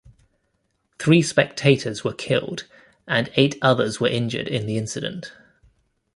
Three 0.97 1.21
spectators 1.21 2.03
were 2.03 2.15
killed 2.15 2.65
and 3.07 3.29
eight 3.35 3.59
others 3.61 3.99
were 3.99 4.07
injured 4.07 4.47
in 4.47 4.65
the 4.65 4.75
incident. 4.79 5.31